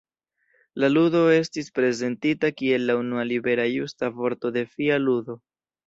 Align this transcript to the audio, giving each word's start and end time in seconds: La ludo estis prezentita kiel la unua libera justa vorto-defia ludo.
La 0.83 0.89
ludo 0.93 1.21
estis 1.33 1.69
prezentita 1.81 2.51
kiel 2.63 2.89
la 2.91 2.97
unua 3.05 3.29
libera 3.35 3.71
justa 3.77 4.15
vorto-defia 4.21 5.03
ludo. 5.09 5.43